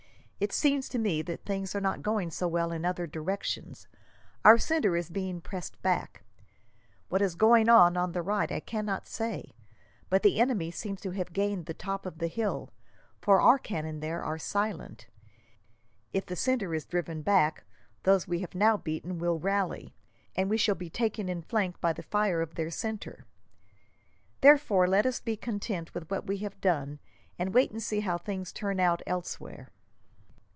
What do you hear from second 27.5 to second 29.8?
wait and see how things turn out elsewhere."